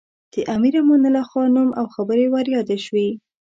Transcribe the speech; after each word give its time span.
د 0.33 0.35
امیر 0.55 0.73
امان 0.81 1.01
الله 1.07 1.25
خان 1.29 1.47
نوم 1.55 1.69
او 1.79 1.85
خبرې 1.95 2.25
ور 2.29 2.45
یادې 2.55 2.77
شوې. 2.85 3.07